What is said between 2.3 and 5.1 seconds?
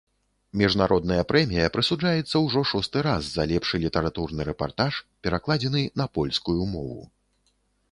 ўжо шосты раз за лепшы літаратурны рэпартаж,